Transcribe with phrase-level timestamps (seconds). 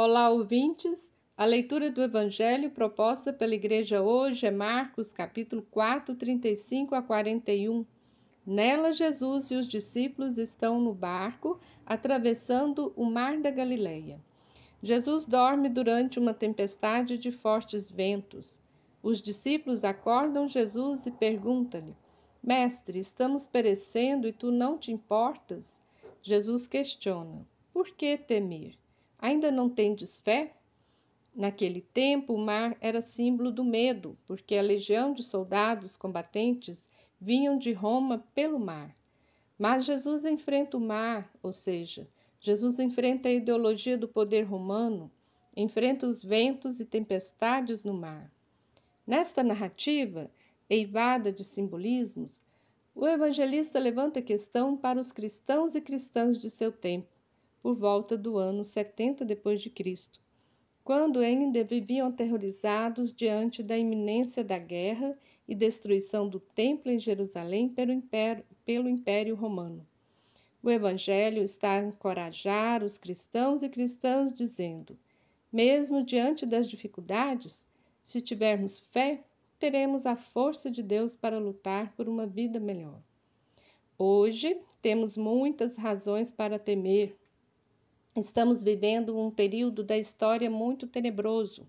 [0.00, 1.12] Olá, ouvintes!
[1.36, 7.84] A leitura do Evangelho proposta pela Igreja hoje é Marcos, capítulo 4, 35 a 41.
[8.46, 14.20] Nela, Jesus e os discípulos estão no barco, atravessando o mar da Galileia.
[14.80, 18.60] Jesus dorme durante uma tempestade de fortes ventos.
[19.02, 21.96] Os discípulos acordam Jesus e perguntam-lhe:
[22.40, 25.80] Mestre, estamos perecendo e tu não te importas?
[26.22, 28.78] Jesus questiona: Por que temer?
[29.20, 30.54] Ainda não tendes fé?
[31.34, 36.88] Naquele tempo, o mar era símbolo do medo, porque a legião de soldados combatentes
[37.20, 38.96] vinham de Roma pelo mar.
[39.58, 42.08] Mas Jesus enfrenta o mar, ou seja,
[42.40, 45.10] Jesus enfrenta a ideologia do poder romano,
[45.56, 48.32] enfrenta os ventos e tempestades no mar.
[49.04, 50.30] Nesta narrativa,
[50.70, 52.40] eivada de simbolismos,
[52.94, 57.17] o evangelista levanta a questão para os cristãos e cristãs de seu tempo
[57.62, 60.20] por volta do ano 70 depois de Cristo,
[60.84, 67.68] quando ainda viviam aterrorizados diante da iminência da guerra e destruição do templo em Jerusalém
[67.68, 69.86] pelo Império, pelo Império Romano.
[70.62, 74.98] O Evangelho está a encorajar os cristãos e cristãs, dizendo:
[75.52, 77.66] mesmo diante das dificuldades,
[78.04, 79.22] se tivermos fé,
[79.58, 83.00] teremos a força de Deus para lutar por uma vida melhor.
[83.98, 87.16] Hoje temos muitas razões para temer,
[88.20, 91.68] Estamos vivendo um período da história muito tenebroso.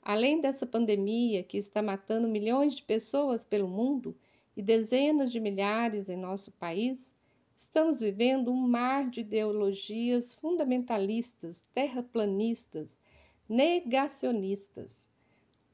[0.00, 4.16] Além dessa pandemia que está matando milhões de pessoas pelo mundo
[4.56, 7.14] e dezenas de milhares em nosso país,
[7.54, 12.98] estamos vivendo um mar de ideologias fundamentalistas, terraplanistas,
[13.46, 15.10] negacionistas.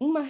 [0.00, 0.24] Uma,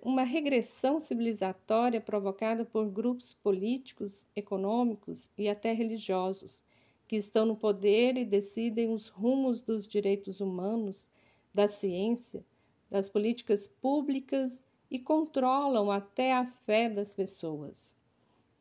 [0.00, 6.64] uma regressão civilizatória provocada por grupos políticos, econômicos e até religiosos
[7.06, 11.08] que estão no poder e decidem os rumos dos direitos humanos,
[11.54, 12.44] da ciência,
[12.90, 17.94] das políticas públicas e controlam até a fé das pessoas.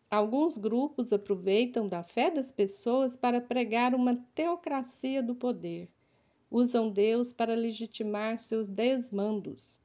[0.09, 5.89] Alguns grupos aproveitam da fé das pessoas para pregar uma teocracia do poder.
[6.50, 9.79] Usam Deus para legitimar seus desmandos.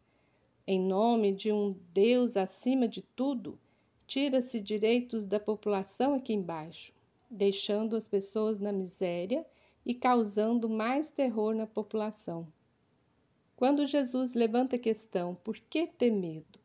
[0.66, 3.58] Em nome de um Deus acima de tudo,
[4.06, 6.92] tira-se direitos da população aqui embaixo
[7.30, 9.46] deixando as pessoas na miséria
[9.86, 12.46] e causando mais terror na população.
[13.54, 16.58] Quando Jesus levanta a questão por que ter medo,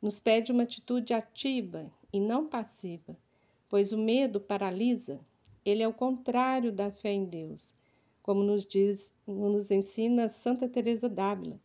[0.00, 3.16] nos pede uma atitude ativa e não passiva,
[3.68, 5.20] pois o medo paralisa,
[5.64, 7.74] ele é o contrário da fé em Deus,
[8.22, 11.60] como nos diz, nos ensina Santa Teresa d'Ávila.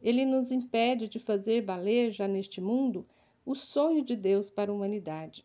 [0.00, 3.06] Ele nos impede de fazer valer já neste mundo
[3.44, 5.44] o sonho de Deus para a humanidade.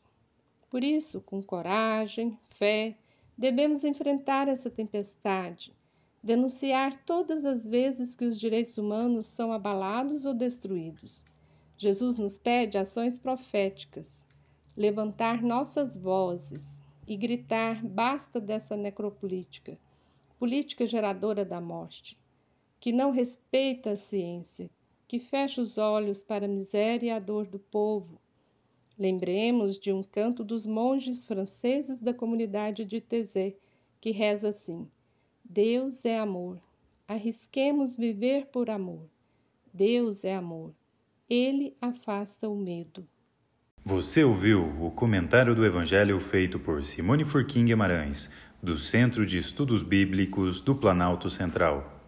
[0.71, 2.95] Por isso, com coragem, fé,
[3.37, 5.75] devemos enfrentar essa tempestade,
[6.23, 11.25] denunciar todas as vezes que os direitos humanos são abalados ou destruídos.
[11.77, 14.25] Jesus nos pede ações proféticas,
[14.73, 19.77] levantar nossas vozes e gritar: basta dessa necropolítica,
[20.39, 22.17] política geradora da morte,
[22.79, 24.69] que não respeita a ciência,
[25.05, 28.20] que fecha os olhos para a miséria e a dor do povo
[29.01, 33.57] Lembremos de um canto dos monges franceses da comunidade de Thésée,
[33.99, 34.87] que reza assim:
[35.43, 36.61] Deus é amor.
[37.07, 39.09] Arrisquemos viver por amor.
[39.73, 40.71] Deus é amor.
[41.27, 43.03] Ele afasta o medo.
[43.83, 48.29] Você ouviu o comentário do Evangelho feito por Simone Furquim Guimarães,
[48.61, 52.03] do Centro de Estudos Bíblicos do Planalto Central.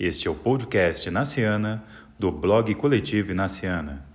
[0.00, 1.84] Este é o podcast Naciana,
[2.18, 4.08] do blog Coletivo Naciana.